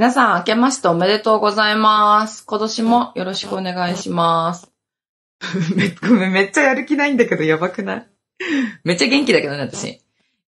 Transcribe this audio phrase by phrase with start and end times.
[0.00, 2.46] 皆さん、明けましておめでとうございます。
[2.46, 4.72] 今年もよろしくお願いします。
[5.76, 8.08] め、ごめん、めっちゃやる気ないんだけど、やばくない？
[8.82, 9.88] めっちゃ元気だけどね、私。
[9.90, 10.00] い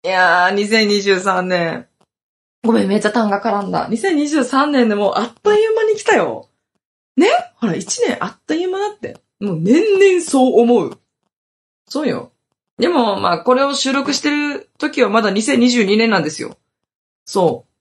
[0.03, 1.87] やー、2023年。
[2.63, 3.89] ごめん、めっちゃ単が絡んだ。
[3.89, 6.47] 2023年でもうあっという間に来たよ。
[7.17, 7.27] ね？
[7.55, 7.79] ほら、1
[8.09, 9.17] 年あっという間だって。
[9.39, 10.99] もう年々そう思う。
[11.87, 12.31] そうよ。
[12.77, 16.59] でも、まあ、これを収録してる時はまだ2022年なんですよ。
[17.25, 17.71] そう。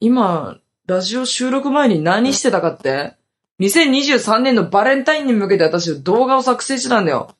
[0.00, 3.14] 今、ラジオ収録前に何してたかって
[3.60, 7.34] ?2023 年のバレンタインに向けて私動画を作成してたんだよ。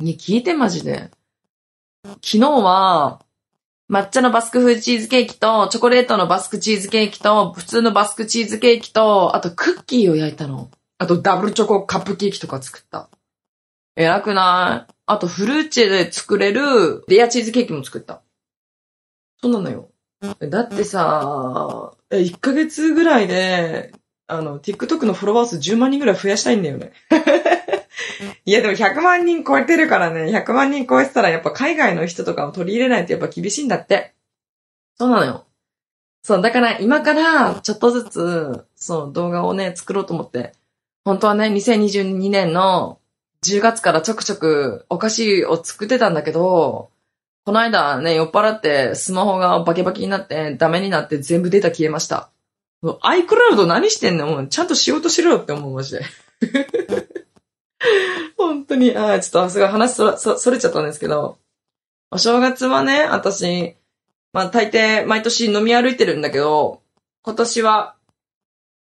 [0.00, 1.10] ね、聞いてマジで。
[2.04, 3.20] 昨日は、
[3.90, 10.70] 抹茶のバスク風チーズケーキと、チョコレートのバスクチーズケーキと、普通のバスクチーズケーキと、あとクッキーを焼いたの。
[10.98, 13.08] あとダブルチョコカップケーキとか作った。
[13.96, 14.92] 偉くない？
[15.06, 18.22] あとフルーチェで作れるレアチーズケーキも作った。
[19.42, 19.89] そうなのよ。
[20.20, 23.92] だってさ、え1ヶ月ぐらいで、
[24.26, 26.92] あの、TikTok のフォロワー数10万人ぐらい増やしたいんだよね。
[28.44, 34.14] いやでも100万人超えてるからね、100万人超えてたらやっぱ海外の人とかを取り入れないとやっぱ厳しいんだって。
[34.96, 35.46] そうなのよ。
[36.22, 40.52] そう、だから今からちょっとずつ、そう、動画をね、作ろうと思って。
[41.04, 43.00] 本当はね、2022年の
[43.42, 46.90] 10月からちょくちょくお菓子を作ってたんだけど、
[47.50, 52.30] この間ね、酔っ払ってスマホがバキバキになってダメになって全部データ消えました。
[52.80, 54.26] iCloud 何してんの？
[54.28, 56.04] もうちゃんとしようとしろよって思う、マジで。
[58.38, 61.38] 本当に、ああ、ちょっとすごい話そそそれちゃったんですけど、
[62.12, 63.74] お正月はね、私、
[64.32, 66.82] まあ大抵毎年飲み歩いてるんだけど、
[67.22, 67.96] 今年は、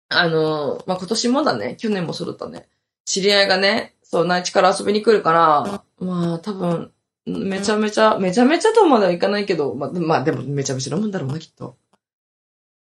[0.10, 2.70] あの、まあ今年もだね、去年もそうだったね。
[3.06, 6.92] 知り合いがね、そう、内地から遊びに来るから、まあ多分、
[7.26, 11.78] めちゃめちゃ、めちゃめちゃとまではいかないけど、まあ、まあでもめちゃめちゃ飲むんだろうな、きっと。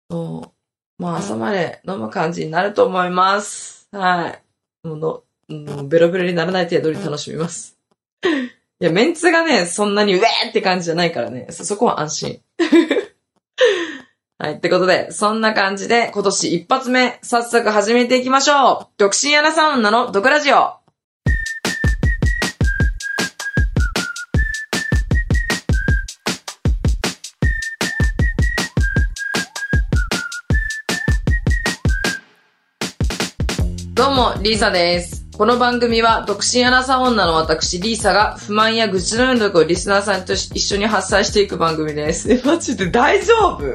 [0.09, 0.53] そ
[0.99, 1.01] う。
[1.01, 3.87] まあ朝まで飲む感じになると思います。
[3.91, 4.87] はい。
[4.87, 7.77] もうの、もうベロベロにならない程度に楽しみます。
[8.79, 12.41] いや、メンツがね、そんなにウェーって感じじゃないからね、そ、そこは安心。
[14.39, 14.53] はい。
[14.55, 20.75] ってことで、そんな感じで、今年一発目、早速始めていきましょう独身アナサウンナの毒ラジオ
[34.07, 35.25] どうも、リーサです。
[35.37, 42.31] この番組は、独身アナサ女の私、リーサが、不満や愚痴のようなとこをリスナーさんと一緒に発散していく番組です。
[42.31, 43.65] え、マジで大丈夫？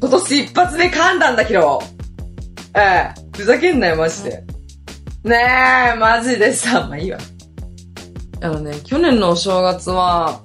[0.00, 1.82] 今年一発目噛んだんだけど。
[2.76, 4.44] ええ、ふざけんなよ、マジで。
[5.24, 7.18] ねえ、マジでさ、まあいいわ。
[8.40, 10.40] あのね、去年のお正月は、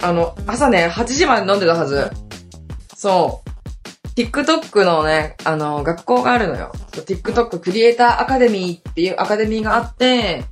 [0.00, 2.08] あの、朝ね、8時まで飲んでたはず。
[2.96, 3.43] そう。
[4.16, 6.72] TikTok のね、あの、学校があるのよ。
[6.92, 10.44] TikTok クリエイターアカデミーっていうアカデミーがあって、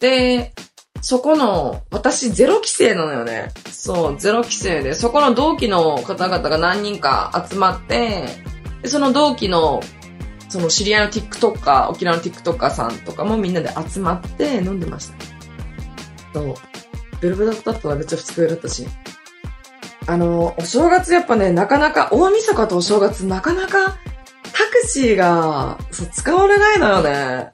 [0.00, 0.52] で、
[1.00, 3.52] そこの、私ゼロ期生なのよね。
[3.70, 8.26] そう、ゼロ期生で、そこの同期の方々が何人か集まって、
[8.82, 9.80] で、その同期の、
[10.48, 15.14] その知り合いの TikToker、沖縄の TikToker さんとかもみんなで集まって飲んでました。
[16.34, 16.54] そう。
[17.20, 18.86] ベルベだったらめっちゃ二日酔いだったし。
[20.06, 23.98] あの、お正月やっぱね、なかなか、大晦日とお正月なかなか
[24.52, 27.52] タクシーが、そう、使われないのよね。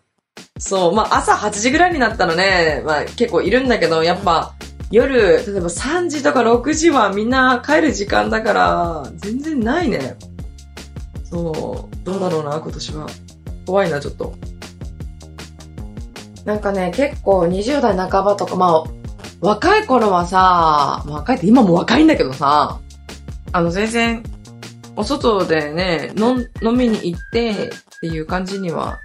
[0.59, 4.55] そう、まあ朝8時ぐらいになったらね、まあ結構いるんだけど、やっぱ
[4.91, 10.17] 夜、例えば3時とか6時はみんな帰る時間だから、全然ないね。
[11.25, 13.07] そう、どうだろうな、今年は。
[13.67, 14.35] 怖いな、ちょっと。
[16.45, 19.02] なんかね、結構20代半ばとか、まあ、
[19.43, 22.79] 若い頃はさ、若いって今も若いんだけどさ、
[23.51, 24.23] あの全然、
[24.95, 27.69] お外でね、飲みに行ってっ
[28.01, 28.99] ていう感じには、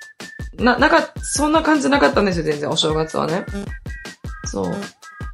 [0.59, 3.45] な、なんか、そんな感じなかったんですよ、全然、お正月はね。
[4.45, 4.75] そう。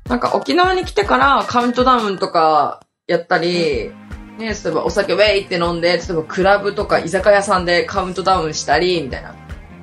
[0.08, 3.92] なんか沖縄に来てからカウントダウンとかやったり、
[4.38, 9.36] ね、例えばお酒ウェイって飲んで、例えばクラブとか居酒屋さんでカウントダウンしたり、みたいな。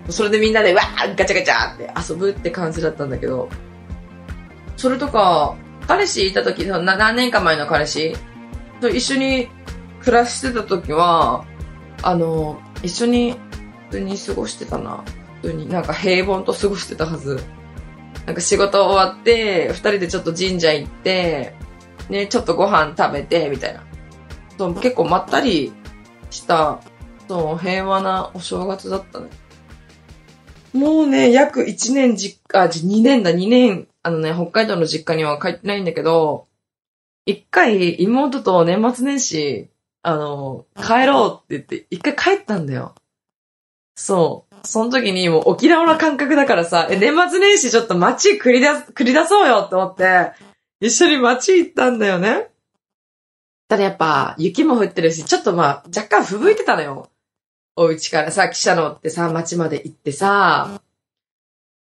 [0.09, 3.51] それでみんなでわーガチャガチャって遊ぶって感じだったんだけど、
[4.81, 8.17] それとか、彼氏いた時、その何年か前の彼氏？
[8.81, 9.51] と一緒に
[10.01, 11.45] 暮らしてた時は、
[12.03, 13.33] あの、一緒に
[13.91, 15.05] 普通に過ごしてたな。
[15.43, 17.41] 普通になんか平凡と過ごしてたはず。
[18.25, 21.55] なんか仕事終わって、二人でちょっと神社行って、
[22.09, 23.85] ね、ちょっとご飯食べて、みたいな。
[24.57, 25.75] そう、結構まったり
[26.31, 26.81] した、
[27.29, 29.29] そう、平和なお正月だったね。
[30.73, 36.49] もうね、約1年実家、あ、2年だ、2年、あのね、北海道の実家には帰ってないんだけど、
[37.27, 39.69] 一回妹と年末年始、
[40.03, 42.95] あの、帰ろうって言って、一回帰ったんだよ。
[43.95, 44.55] そう。
[44.67, 50.33] その時にもう沖縄の感覚だからさ、え、年末年始ちょっと街繰り出す、繰り出そうよって思って、
[50.81, 52.49] 一緒に街行ったんだよね。
[53.69, 57.11] ただやっぱ、雪も降ってるし、ちょっとまあ、若干吹雪いてたのよ。
[57.77, 60.81] お家からさ、汽車乗ってさ、街まで行ってさ、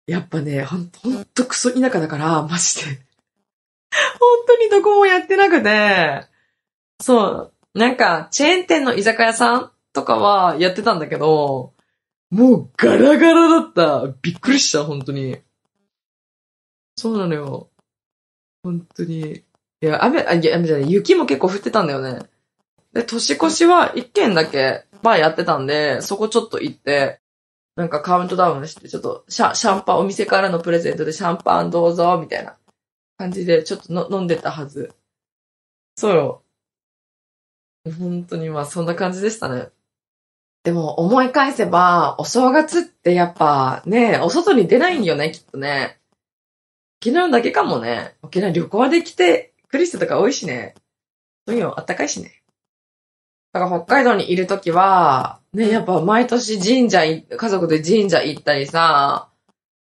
[0.06, 3.00] やっぱね、ほんと、ほんとクソ田舎だから、マジで。
[4.20, 6.26] 本当にどこもやってなくて、
[7.00, 11.72] そう、なんか、チェーン店の居酒屋さんとかはやってたんだけど、
[12.30, 14.14] もうガラガラだった。
[14.20, 15.38] びっくりした、本当に。
[16.96, 17.70] そうなのよ。
[18.62, 19.20] 本当に。
[19.20, 19.42] い
[19.80, 22.26] や、雨、あ、いや、雨じゃない、雪も結構降ってたんだよね。
[22.92, 27.20] で、年越しは一軒だけバーやってたんで、そこちょっと行って、
[27.76, 32.56] なんかカウントダウンして、ちょっとシャシャンパン、お店からのプレゼントでシャンパンどうぞ、みたいな
[33.18, 34.94] 感じで、ちょっとの飲んでたはず。
[35.96, 36.42] そうよ。
[37.98, 39.68] 本当にまあそんな感じでしたね。
[40.62, 46.00] でも思い返せば、お正月ってやっぱね、お外に出ないんよね、きっとね。
[47.02, 48.16] 沖縄だけかもね。
[48.22, 50.74] 沖縄旅行で来てくる人とか多いしね。
[51.46, 52.43] そういうのあったかいしね。
[53.54, 59.28] だから北海道にいるときは、ね、やっぱ毎年神社い、家族で神社行ったりさ、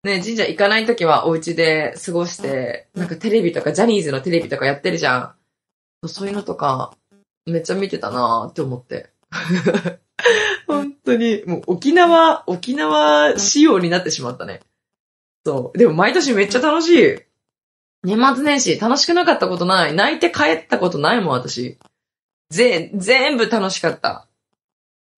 [0.02, 5.16] ね、神社行かないときはお家で過ごして、なんかテレビとかジャニーズのテレビとかやってるじゃ
[6.02, 6.08] ん。
[6.08, 6.96] そういうのとか、
[7.46, 9.10] めっちゃ見てたなーって思って。
[10.66, 14.58] 本当に、もう沖縄、沖縄仕様になってしまったね。
[15.46, 15.78] そう。
[15.78, 17.18] でも毎年めっちゃ楽しい。
[18.02, 19.94] 年末年始楽しくなかったことない。
[19.94, 21.78] 泣いて帰ったことないもん、私。
[22.52, 24.28] ぜ、全部楽しかった。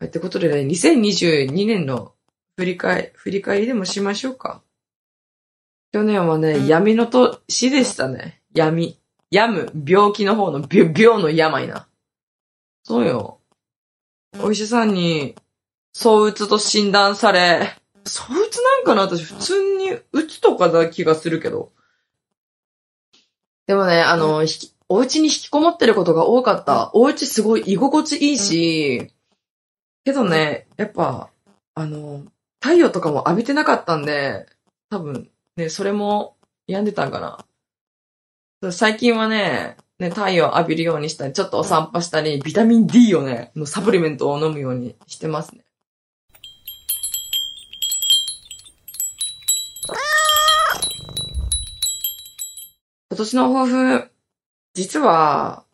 [0.04, 2.14] ってことでね、2022年の
[2.56, 4.62] 振り返、振り返りでもしましょうか。
[5.92, 8.40] 去年はね、闇の年でしたね。
[8.54, 8.98] 闇。
[9.30, 9.84] 病む。
[9.86, 11.88] 病気の方の、病、病の病な。
[12.84, 13.40] そうよ。
[14.40, 15.34] お医者さんに、
[15.92, 19.02] 躁うつと診断され、躁うつなんかな？
[19.02, 21.72] 私普通にうつとかだ気がするけど。
[23.66, 24.44] でもね、あの、
[24.88, 26.90] お家に引きこもってることが多かった。
[26.94, 29.10] お家すごい居心地いいし、
[30.04, 31.30] けどね、やっぱ、
[31.74, 32.24] あの、
[32.60, 34.46] 太陽とかも浴びてなかったんで、
[34.90, 36.36] 多分、ね、それも
[36.66, 37.20] 病んでたんか
[38.62, 38.72] な。
[38.72, 45.64] 最近はね、ね、太陽浴びるようにしたり、ちょっとお散歩したり、ビタミン D をね、のサプリメントを飲むようにしてますね。
[53.10, 54.13] 今年の抱負、
[54.74, 55.64] 実は、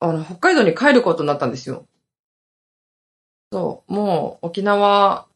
[0.00, 1.86] あの、北海道に帰ることになったんですよ。
[3.52, 5.28] そう、もう沖縄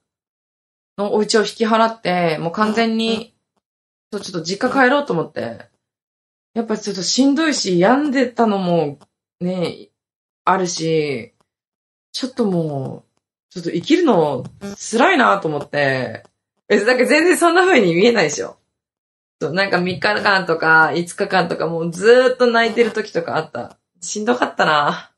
[0.99, 3.35] のお家を引き払って、もう完全に、
[4.13, 5.69] そうちょっと実家帰ろうと思って。
[6.55, 8.99] やっぱちょっとしんどいし、病んでたのも
[9.41, 9.89] ね、
[10.45, 11.33] あるし、
[12.13, 13.21] ちょっともう、
[13.51, 14.45] ちょっと生きるの
[14.77, 16.25] 辛いなと思って。
[16.69, 18.60] え、だけど全然そんな風に見えないでしょ。
[19.41, 23.79] そう、なんか3日間とか5日間とかもうずーっと泣いてる時とかあった。
[24.01, 25.11] しんどかったな。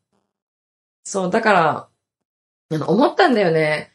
[1.04, 1.88] そう、だから、
[2.86, 3.92] 思ったんだよね。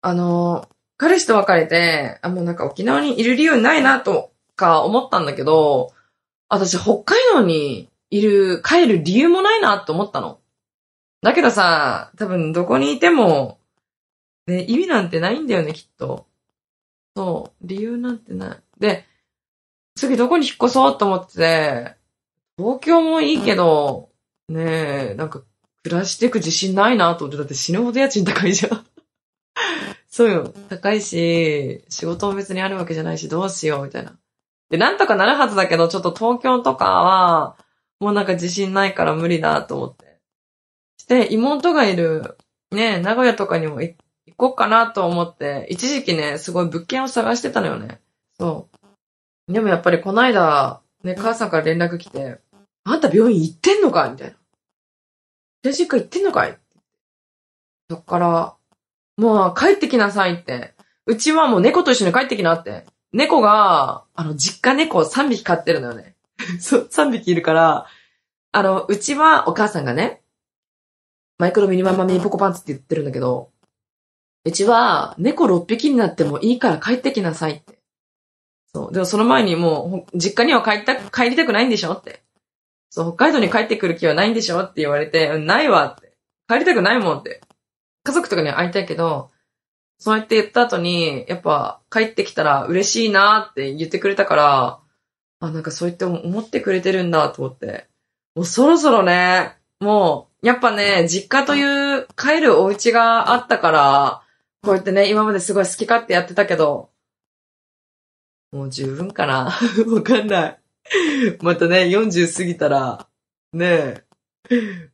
[0.00, 5.92] あの、彼氏と別れて、あ、もうなんか沖縄にいる理由ないなとか思ったんだけど、
[6.48, 10.40] 私北海道にいる、帰る理由もないなと思ったの。
[11.22, 13.58] だけどさ、多分どこにいても、
[14.46, 16.26] ね、意味なんてないんだよね、きっと。
[17.14, 18.58] そう、理由なんてない。
[18.78, 19.06] で、
[20.00, 21.94] 次どこに引っ越そうと思って、
[22.56, 24.08] 東京もいいけど、
[24.48, 25.42] ねえ、なんか
[25.82, 28.86] 暮らしていく自信ないなと思って、だって死ぬほど家賃高いじゃん。
[30.08, 30.54] そうよ。
[30.70, 34.16] 高いし、仕事も別にあるわけじゃないし、どうしよう、みたいな。
[34.70, 37.56] で、なんとかなるはずだけど、ちょっと東京とかは、
[38.00, 40.18] もうなんか自信ないから無理だと思って。
[40.96, 42.38] して、妹がいる、
[42.70, 43.96] ね、名古屋とかにも行
[44.38, 48.00] こうかなと思って、一時期ね、すごい物件を探してたのよね。
[48.38, 48.79] そう。
[49.50, 52.38] でもやっぱりこの間、ね、母さんから連絡来て、
[52.84, 54.08] あんた病院行ってんのか？
[54.08, 54.34] みたいな。
[55.62, 56.58] で、実家行ってんのかい？
[57.90, 58.54] そっから、
[59.16, 60.74] もう帰ってきなさいって。
[61.06, 62.86] うちはもう猫と一緒に帰ってきなって。
[63.12, 66.14] 猫が、あの、実家猫を3匹飼ってるのよね。
[66.60, 67.86] そう、3匹いるから、
[68.52, 70.22] あの、うちはお母さんがね、
[71.38, 73.50] マイクロミニマンマミニポコパンツって言ってるんだけど、
[74.44, 77.79] うちは猫6匹になってもいいから帰ってきなさいって。
[78.72, 78.92] そう。
[78.92, 82.22] でもその前にもう、実家には帰った、帰りたくないんでしょって。
[82.90, 86.12] そう、北海道に帰ってくる気はないんでしょって言われて、ないわって。
[86.48, 87.40] 帰りたくないもんって。
[88.04, 89.30] 家族とかには会いたいけど、
[89.98, 94.80] そうやって言った後に、やっぱ帰ってきたら嬉しいなって言ってくれたから、
[95.40, 97.86] あ、なんかそう言って思ってくれてるんだと思って。
[98.34, 104.22] もうそろそろね、もうやっぱね、実家という帰るお家があったから、
[104.62, 106.89] こうやってね、今まですごい好き勝手やってたけど、
[108.52, 109.52] もう十分かな
[109.86, 110.60] わかんない。
[111.40, 113.08] またね、40過ぎたら、
[113.52, 114.04] ねえ、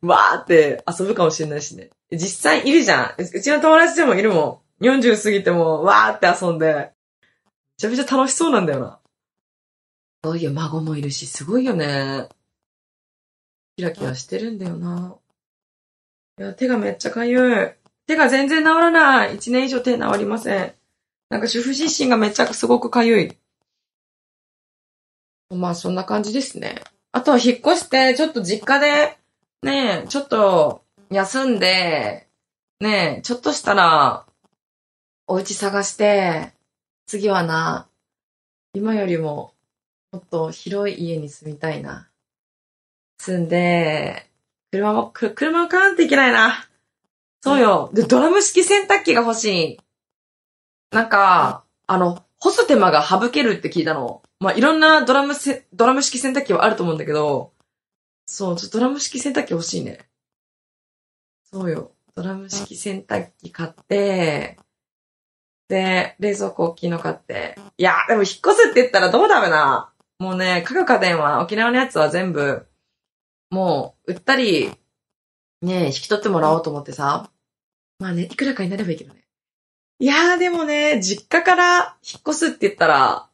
[0.01, 1.89] わーって遊ぶかもしれないしね。
[2.11, 3.21] 実際いるじゃん。
[3.21, 4.85] うちの友達でもいるもん。
[4.85, 6.73] 40過ぎても、わーって遊んで。
[6.73, 6.91] め
[7.77, 8.99] ちゃめちゃ楽しそうなんだよな。
[10.23, 12.29] そういう孫もいるし、すごいよね。
[13.75, 15.17] キラキラしてるんだよな。
[16.39, 17.71] いや、手がめっちゃかゆい。
[18.07, 19.35] 手が全然治らない。
[19.37, 20.73] 1年以上手治りません。
[21.29, 23.37] なんか主婦自身がめっちゃすごくかゆい。
[25.49, 26.81] まあそんな感じですね。
[27.11, 29.17] あとは引っ越して、ちょっと実家で、
[29.63, 32.27] ねえ、ちょっと休んで、
[32.79, 34.25] ねえ、ちょっとしたら、
[35.25, 36.53] お家探して、
[37.07, 37.87] 次はな、
[38.73, 39.53] 今よりも、
[40.11, 42.09] もっと広い家に住みたいな。
[43.17, 44.27] 住んで、
[44.71, 46.67] 車も、車を買わんといけないな。
[47.41, 47.89] そうよ。
[47.93, 49.79] で、ドラム式洗濯機が欲しい。
[50.91, 54.21] なんか、あの、干す手間が省けるって聞いたの。
[54.39, 57.53] まあ、いろんなドラムせ、ドラム式洗濯機はあると思うんだけど、
[58.27, 60.09] そう、ちょっとドラム式洗濯機欲しいね。
[61.43, 61.93] そうよ。
[62.13, 64.57] ドラム式洗濯機買って、
[65.69, 67.57] で、冷蔵庫大きいの買って。
[67.77, 69.91] いや、でも引っ越すって言ったらどうだめな。
[70.19, 72.67] もうね、家具家電は、沖縄のやつは全部、
[73.49, 74.71] もう、売ったり、
[75.61, 77.31] ね、引き取ってもらおうと思ってさ。
[77.99, 79.13] まあね、いくらかになればいいけど。
[79.99, 83.29] いやーでもね、実家から引っ越すって言ったら、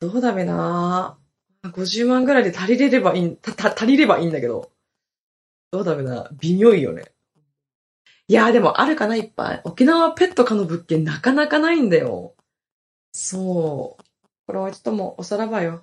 [0.00, 1.18] どうだべな
[1.64, 4.70] 50万ぐらいで足りれればいいん、た、た、足りればいいんだけど。
[5.70, 7.12] どうだべな微妙いよね。
[8.26, 9.60] いやーでもあるかないっぱい。
[9.64, 12.34] 沖縄ペット可の物件なかなかないんだよ。
[13.12, 14.04] そう。
[14.46, 15.82] これはちょっともうおさらばよ。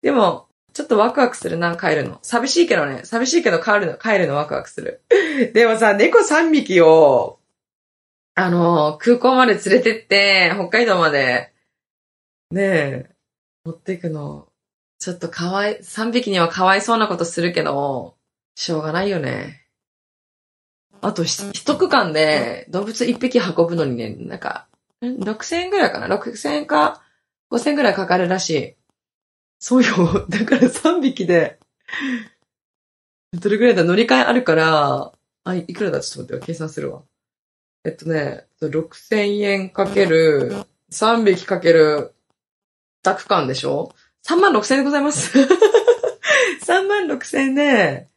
[0.00, 2.18] でも、ちょっとワクワクするな、帰るの。
[2.22, 3.02] 寂しいけどね。
[3.04, 5.02] 寂しいけど帰るの、帰るのワクワクする。
[5.52, 7.38] でもさ、猫3匹を、
[8.34, 11.52] あの、空港まで連れてって、北海道まで、
[12.50, 13.10] ねえ、
[13.64, 14.48] 持っていくの、
[14.98, 18.16] ちょっとかわい、3匹にはかわいそうなことするけど、
[18.54, 19.66] しょうがないよね。
[21.00, 24.68] あと、一区間で動物1匹運ぶのにね、なんか、
[25.02, 27.02] 6000円ぐらいかな ?6000 円か
[27.50, 28.76] 5000円ぐらいかかるらしい。
[29.58, 30.26] そうよ。
[30.30, 31.58] だから3匹で、
[33.32, 33.84] どれぐらいだ？
[33.84, 35.12] 乗り換えあるから、
[35.44, 36.00] あ、いくらだ？
[36.00, 37.02] ちょっと待ってよ、計算するわ。
[37.84, 42.14] えっとね、6000円かける、3匹かける、
[43.04, 43.92] 2区間でしょ
[44.24, 45.36] ?3 万6000円でございます。
[46.64, 48.08] 3万6000円で、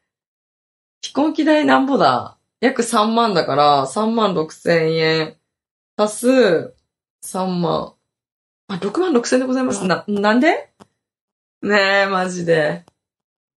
[1.02, 2.38] 飛行機代なんぼだ？
[2.62, 5.38] 約3万だから、3万6000円、
[5.98, 6.74] 足す、
[7.24, 7.94] 3万。
[8.68, 9.86] あ、6万6000円でございます。
[9.86, 10.70] な、なんで？
[11.64, 12.86] ねえ、マジで。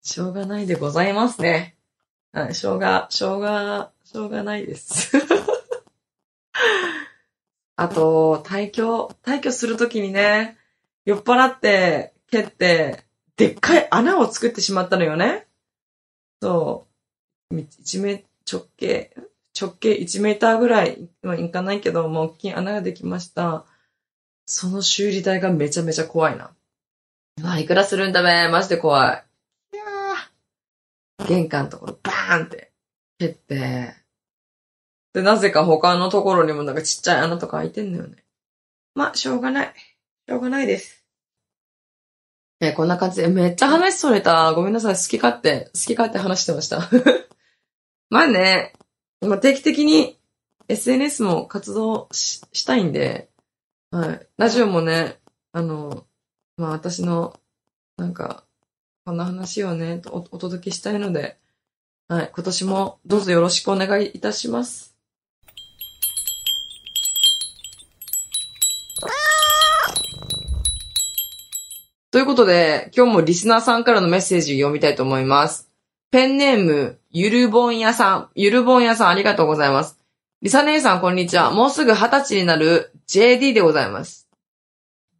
[0.02, 1.76] しょうがないでございますね。
[2.32, 5.12] はい、しょうが、しょうが、しょうがないです。
[7.76, 10.58] あと、退去、退去するときにね、
[11.04, 13.04] 酔っ払って、蹴って、
[13.36, 15.46] でっかい穴を作ってしまったのよね。
[16.42, 16.86] そ
[17.50, 17.54] う。
[17.54, 19.14] 1メ直径、
[19.58, 23.64] 直径1メーターぐらい、まあ、いかないけど、もう大きい穴ができました。
[24.46, 26.50] その修理代がめちゃめちゃ怖いな。
[27.40, 29.24] うわ、いくらするんだべマジで怖い。
[29.74, 29.84] いや
[31.26, 32.72] 玄関のところバーンって
[33.18, 33.94] 蹴って、
[35.12, 38.24] で、なぜか他のところにもなんかちっちゃい穴とか開いてんのよね。
[38.94, 39.74] まあ、しょうがない。
[40.28, 41.04] しょうがないです。
[42.60, 44.52] え、こんな感じで、めっちゃ話それた。
[44.52, 44.96] ごめんなさい。
[44.96, 46.88] 好き勝手、好き勝手話してました。
[48.10, 48.72] まあね、
[49.20, 50.18] まあ、定期的に
[50.68, 53.30] SNS も活動ししたいんで、
[53.90, 54.28] はい。
[54.36, 55.20] ラジオもね、
[55.52, 56.06] あの、
[56.56, 57.40] まあ私の、
[57.96, 58.44] なんか、
[59.04, 61.38] こんな話をね、おお届けしたいので、
[62.08, 62.30] はい。
[62.34, 64.97] 今年もどうぞよろしくお願いいたします。
[72.18, 75.70] ということで、今日もリスナーさんからのメッセージを読みたいと思います。
[76.10, 78.28] ペンネーム、ゆるぼんやさん。
[78.34, 80.00] ゆるぼんやさんありがとうございます。
[80.42, 81.52] リサ姉さんこんにちは。
[81.52, 84.28] もうすぐ二十歳になる JD でございます。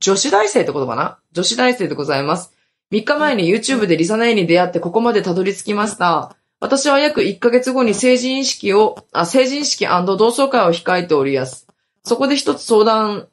[0.01, 1.21] 女子大生ってことかな？
[1.31, 2.53] 女子大生でございます。
[2.91, 6.35] 3日前に YouTube でリサ姉に出会ってここまでたどり着きました。
[6.59, 11.69] 私は約1ヶ月後に成人式を、あ、成人式同窓会を控えておりやす。
[12.03, 13.29] そこで一つ相談、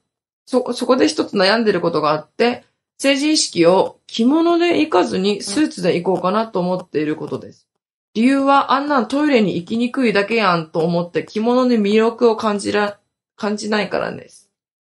[0.45, 2.63] そ、そこで一つ悩んでることがあって、
[2.97, 7.67] 成人式を着物で行かずにスーツで行こうかなと思っていることです。
[8.13, 12.99] 理由はあんなんトイレに行きにくいだけやんと思って着物に魅力を感じら、
[13.35, 14.49] 感じないからです。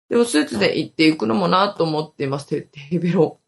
[0.10, 2.48] でもスーツで行って行くのもなと思っています。
[2.48, 3.40] て、てへべろ。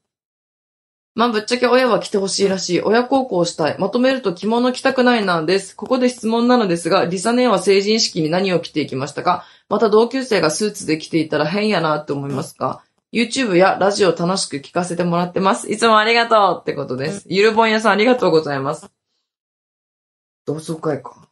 [1.15, 2.81] まあ、ぶっちゃけ親は来てほしいらしい。
[2.81, 3.75] 親孝行したい。
[3.79, 5.75] まとめると着物着たくないなんです。
[5.75, 9.46] ここで質問なのですが、リサ姉は成人式に何を着ていきましたか？
[9.67, 12.84] また同級生がスーツで着ていたら変やなって思いますか？
[13.13, 15.72] ?YouTube やラジオ楽しく聞かせてもらってます。
[15.72, 17.25] いつもありがとうってことです。
[17.27, 18.89] ゆるぼん屋さんありがとうございます。
[20.46, 21.30] 同窓会か。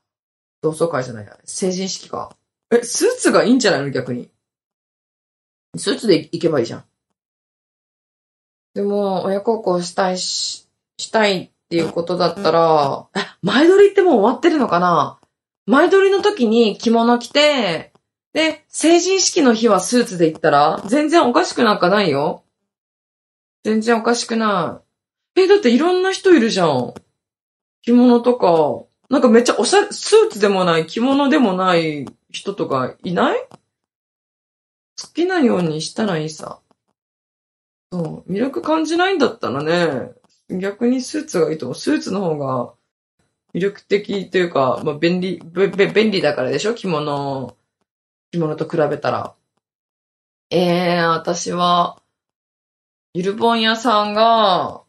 [0.62, 1.38] 同窓会じゃないや。
[1.46, 2.36] 成人式か。
[2.72, 3.90] え、スーツがいいんじゃないの？
[3.90, 4.30] 逆に。
[5.78, 6.84] スーツで行けばいいじゃん。
[8.74, 10.68] でも、親孝行したいし、
[10.98, 15.20] したいっていうことだったら、え、前撮りってもう終わってるのかな？
[15.66, 17.89] 前撮りの時に着物着て、
[18.34, 22.44] で、成人式の日はスーツで行ったら、全然おかしくなんかないよ。
[23.64, 24.82] 全然おかしくな
[25.36, 25.42] い。
[25.42, 26.94] え、だっていろんな人いるじゃん。
[27.82, 33.40] 着物とか、なんかめっちゃおしゃれ、スーツでもない、着物でもない人とかいない？
[35.02, 36.60] 好きなようにしたらいいさ。
[37.92, 38.32] そう。
[38.32, 40.12] 魅力感じないんだったらね、
[40.50, 41.76] 逆にスーツがいいと思う。
[41.76, 42.74] スーツの方が
[43.56, 46.76] 魅力的というか、まあ、便利、べ、べ、便利だからでしょ？
[46.76, 47.56] 着物、
[48.32, 49.36] 着物と比べたら。
[50.52, 52.02] ええー、私は、
[53.14, 54.82] ゆるぼん屋さんが、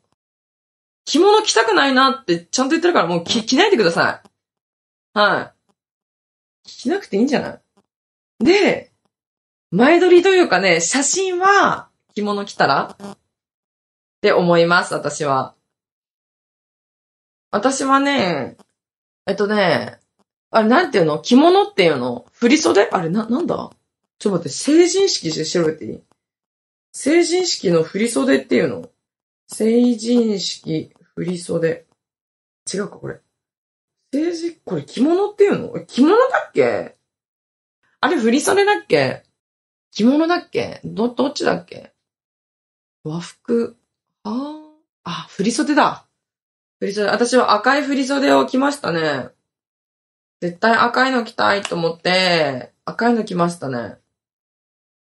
[1.04, 5.18] 着物着たくないなってちゃんと言ってるからもう着、着ないでください。
[5.18, 6.68] はい。
[6.68, 8.44] 着なくていいんじゃない？
[8.44, 8.92] で、
[9.70, 12.96] 前撮りというかね、写真は着物着たら？
[13.00, 13.16] っ
[14.20, 15.54] て思います、私は。
[17.50, 18.56] 私はね、
[19.26, 19.99] えっとね、
[20.50, 21.20] あれなんていうの？
[21.20, 22.26] 着物っていうの？
[22.32, 22.88] 振袖？
[22.90, 23.70] あれな、なんだ？
[24.18, 26.00] ちょっと待って、成人式で調べていい？
[26.92, 28.90] 成人式の振袖っていうの？
[29.46, 31.86] 成人式振袖。
[32.72, 33.20] 違うか、これ。
[34.12, 35.84] 成人、これ着物っていうの？
[35.86, 36.96] 着物だっけ？
[38.00, 39.22] あれ振袖だっけ？
[39.92, 40.80] 着物だっけ？
[40.84, 41.92] ど、どっちだっけ？
[43.04, 43.76] 和服？
[44.24, 44.60] あ
[45.04, 46.06] あ、あ、振袖だ。
[46.80, 47.08] 振袖。
[47.08, 49.28] 私は赤い振袖を着ましたね。
[50.40, 53.96] 絶対赤いの着たいと思って、赤いの着ましたね。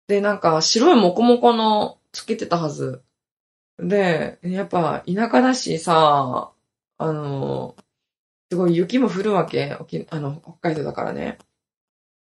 [0.06, 3.02] で、なんか白いモコモコのつけてたはず。
[3.78, 6.52] で、やっぱ田舎だしさ、
[6.98, 7.76] あの、
[8.50, 9.72] すごい雪も降るわけ。
[10.10, 11.38] あの、北海道だからね。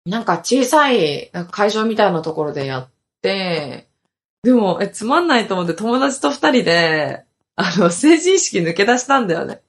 [0.05, 2.91] なんか小さいなんか会場みたいなところでやっ
[3.23, 3.89] て、
[4.43, 7.25] でも、え、つまんないと思って友達と二人で、
[7.55, 9.63] あの、成人式抜け出したんだよね。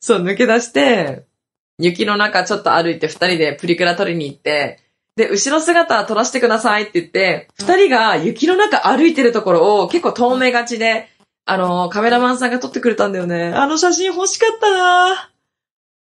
[0.00, 1.26] そう、抜け出して、
[1.78, 4.80] 雪の中ちょっと歩いて二人でプリクラ撮りに行って、
[5.16, 11.08] で、後ろ姿撮らせてくださいって言って、二人が雪の中歩いてるところを結構遠目がちで、
[11.44, 13.46] あの、カメラマンさんが撮ってくれたんだよね。
[13.48, 15.30] あの写真欲しかったな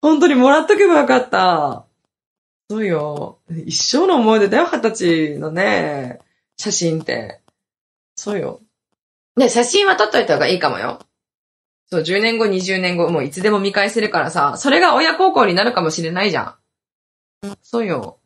[0.00, 1.86] 本当にもらっとけばよかった。
[2.70, 3.38] そうよ。
[3.66, 6.20] 一生の思い出だよ、二十歳のね、
[6.56, 7.40] 写真って。
[8.14, 8.60] そうよ。
[9.36, 11.00] ね、写真は撮っといた方がいいかもよ。
[11.92, 16.56] そう、10年後、20年後、もういつでも見返せるからさ、それが親孝行になるかもしれないじゃ
[17.46, 17.54] ん。
[17.60, 18.18] そうよ。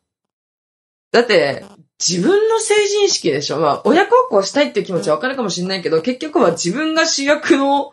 [1.11, 1.65] だって、
[1.99, 3.59] 自分の成人式でしょ？
[3.59, 7.93] まあ、親孝行したいっていう気持ちはわかるかもしれないけど、結局は自分が主役の、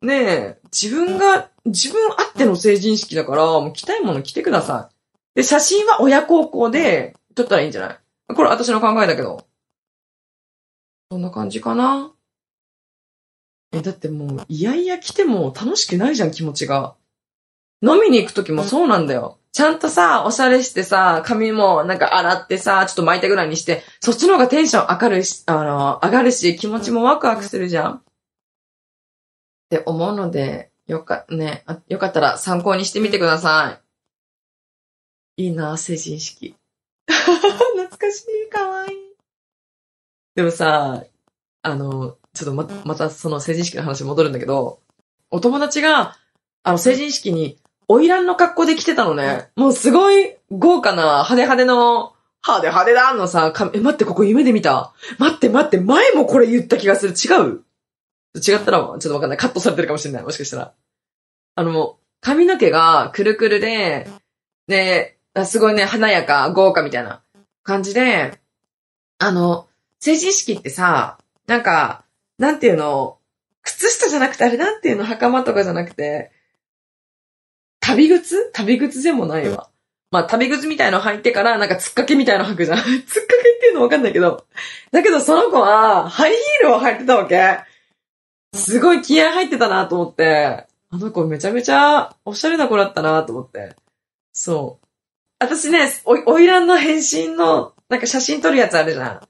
[0.00, 5.38] ねえ、自分が、自分あっての成人式だから、もう着たいもの着てください。
[5.38, 7.98] で、写真は親孝行で撮ったらいいんじゃない？
[8.32, 9.44] これ私の考えだけど。
[11.10, 12.12] そんな感じかな？
[13.74, 16.94] え、だってもう、いやいや来ても楽しくないじゃん、気持ちが。
[17.82, 19.38] 飲みに行くときもそうなんだよ。
[19.52, 27.92] ちゃんとさ、おしゃれしてさ、髪もなんか洗ってさ、ちょっと巻いたぐらいにして、そっちの方がテンション上がるし、あの、上がるし、気持ちもワクワクするじゃん。
[27.94, 28.02] っ
[29.70, 33.80] て思うので、よか、ね、よかったら参考にしてみてくださ
[35.36, 35.44] い。
[35.44, 36.56] いいな、成人式。
[37.06, 38.96] 懐かしい、かわいい。
[40.34, 41.04] でもさ、
[41.62, 44.80] あの、ちょっとま、またその成人式の話戻るんだけど、
[45.30, 46.16] お友達が、
[46.62, 49.50] あの、成人式に、花魁の格好で来てたのね。
[49.56, 52.14] もうすごい豪華な派手派手の、
[52.46, 54.92] 派手派手だのさ、かえ、待って、ここ夢で見た。
[55.18, 57.14] 待って待って、前もこれ言った気がする。
[57.14, 57.62] 違う
[58.36, 59.38] 違ったら、ちょっとわかんない。
[59.38, 60.22] カットされてるかもしれない。
[60.22, 60.72] もしかしたら。
[61.54, 64.08] あの、髪の毛がくるくるで、
[64.66, 67.22] で、すごいね、華やか、豪華みたいな
[67.62, 68.40] 感じで、
[69.18, 69.68] あの、
[70.00, 72.03] 成人式ってさ、なんか、
[72.38, 73.18] なんていうの、
[73.62, 76.30] 靴下じゃなくて、あれなんていうの、袴とかじゃなくて、
[77.80, 78.50] 旅靴？
[78.52, 79.68] 旅靴でもないわ。
[80.10, 82.78] まあ、旅靴みたいの履いてから、なんか、つっかけみたいの履くじゃん。
[82.80, 84.46] つっかけっていうのわかんないけど。
[84.92, 87.58] だけど、その子は、ハイヒールを履いてたわけ。
[88.54, 90.66] すごい気合入ってたなと思って。
[90.90, 93.74] あの子めちゃめちゃおしゃれな子だったなと思って。
[94.32, 94.86] そう。
[95.40, 99.28] 私ね、お、おいらんの変身の、なんか写真撮るやつあるじゃん。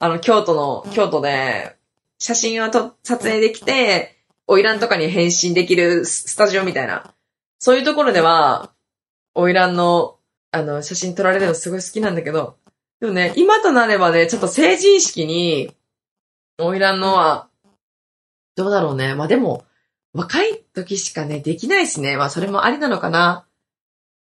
[0.00, 1.77] あの、京都の、京都で、
[2.18, 7.14] 写真をと撮影できて、オイランとかに返信できるスタジオみたいな。
[7.58, 8.72] そういうところでは、
[9.34, 10.18] オイランの、
[10.50, 12.56] あの、写真撮られるのすごい好きなんだけど、
[13.00, 15.74] でもね、今となればね、ちょっと成人式に、
[16.58, 17.48] オイランのは、
[18.56, 19.14] どうだろうね。
[19.14, 19.64] まあでも、
[20.12, 22.16] 若い時しかね、できないしね。
[22.16, 23.46] まあそれもありなのかな。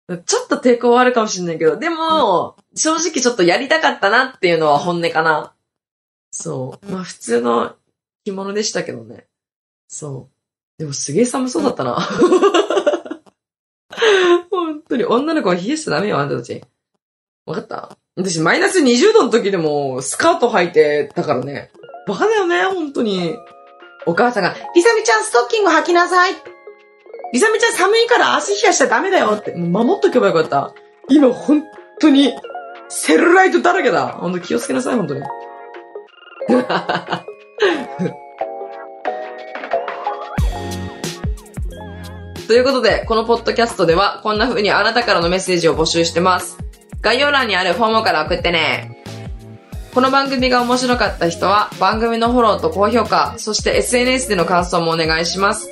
[0.07, 5.54] ちょっと抵抗はあるかもしれないけど、でも、正直ちょっとやりたかったなっていうのは本音かな。
[6.37, 6.91] そう。
[6.91, 7.75] まあ普通の
[8.25, 9.25] 着物でしたけどね。
[9.87, 10.79] そう。
[10.79, 11.97] でもすげえ寒そうだったな。
[14.51, 16.61] 本当に女の子は冷えしちゃダメよ、あんたたち。
[17.45, 17.97] わかった？
[18.17, 21.71] 私マイナス20度の時でもスカート履いてたからね。
[22.07, 23.35] バカだよね、本当に。
[24.05, 26.33] お母さんが、リサミちゃんストッキング履きなさい。
[27.33, 29.53] リサミちゃん寒いから足冷やしちゃダメだよって。
[29.55, 30.73] 守っとけばよかった。
[31.09, 31.63] 今本
[31.99, 32.33] 当に、
[32.87, 34.09] セルライトだらけだ。
[34.09, 35.21] 本当気をつけなさい、本当に。
[42.47, 46.57] ということで、このポッドキャストでは、こんな風にあなたからのメッセージを募集してます。
[47.01, 49.01] 概要欄にあるフォームから送ってね。
[49.93, 55.69] この番組が面白かった人は、番組のフォローと高評価、そして SNS での感想もお願いします。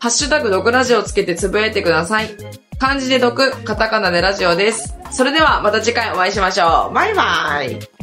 [0.00, 2.30] ハッシュタグ毒ラジオをつけてつぶやいてください。
[2.78, 4.96] 漢字で毒、カタカナでラジオです。
[5.10, 6.94] それではまた次回お会いしましょう。
[6.94, 7.95] バイバイ